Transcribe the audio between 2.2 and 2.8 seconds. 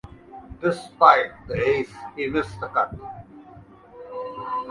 missed the